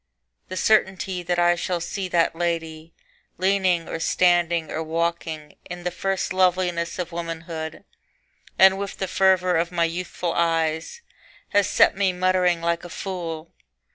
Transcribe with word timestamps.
The 0.47 0.57
certainty 0.57 1.21
that 1.21 1.37
I 1.37 1.53
shall 1.53 1.79
see 1.79 2.07
that 2.07 2.35
lady 2.35 2.91
Leaning 3.37 3.87
or 3.87 3.99
standing 3.99 4.71
or 4.71 4.81
walking 4.81 5.53
In 5.69 5.83
the 5.83 5.91
first 5.91 6.33
loveliness 6.33 6.97
of 6.97 7.11
womanhood, 7.11 7.83
And 8.57 8.79
with 8.79 8.97
the 8.97 9.07
fervour 9.07 9.57
of 9.57 9.71
my 9.71 9.85
youthful 9.85 10.33
eyes, 10.33 11.03
Has 11.49 11.67
set 11.69 11.95
me 11.95 12.13
muttering 12.13 12.61
like 12.61 12.83
a 12.83 12.89
fool. 12.89 13.53